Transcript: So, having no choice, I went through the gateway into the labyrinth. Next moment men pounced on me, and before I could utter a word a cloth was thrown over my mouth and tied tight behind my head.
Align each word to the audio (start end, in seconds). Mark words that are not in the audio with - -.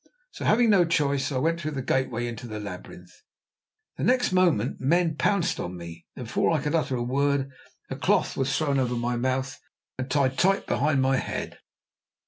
So, 0.31 0.45
having 0.45 0.71
no 0.71 0.83
choice, 0.83 1.31
I 1.31 1.37
went 1.37 1.61
through 1.61 1.73
the 1.77 1.83
gateway 1.83 2.25
into 2.25 2.47
the 2.47 2.59
labyrinth. 2.59 3.21
Next 3.99 4.31
moment 4.31 4.79
men 4.79 5.15
pounced 5.15 5.59
on 5.59 5.77
me, 5.77 6.07
and 6.15 6.25
before 6.25 6.49
I 6.51 6.59
could 6.59 6.73
utter 6.73 6.95
a 6.95 7.03
word 7.03 7.51
a 7.91 7.95
cloth 7.95 8.35
was 8.35 8.57
thrown 8.57 8.79
over 8.79 8.95
my 8.95 9.15
mouth 9.15 9.59
and 9.99 10.09
tied 10.09 10.39
tight 10.39 10.65
behind 10.65 11.03
my 11.03 11.17
head. 11.17 11.59